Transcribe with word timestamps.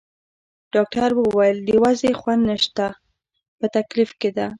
ډاکټر 0.73 1.09
وویل: 1.15 1.57
د 1.67 1.69
وضعې 1.83 2.11
خوند 2.19 2.43
نشته، 2.51 2.85
په 3.57 3.65
تکلیف 3.75 4.11
کې 4.19 4.29
ده. 4.37 4.47